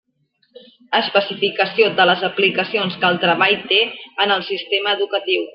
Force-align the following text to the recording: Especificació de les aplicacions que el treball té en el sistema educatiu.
Especificació 0.99 1.91
de 2.01 2.09
les 2.11 2.25
aplicacions 2.29 2.97
que 3.05 3.13
el 3.13 3.23
treball 3.27 3.57
té 3.73 3.81
en 4.27 4.37
el 4.39 4.47
sistema 4.53 4.99
educatiu. 5.01 5.49